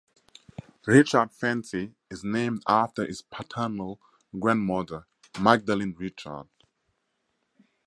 Richard 0.87 1.31
Fancy 1.31 1.93
is 2.09 2.23
named 2.23 2.63
after 2.67 3.05
his 3.05 3.21
paternal 3.21 3.99
grandmother, 4.39 5.05
Magdelene 5.35 5.93
Richard. 5.95 6.47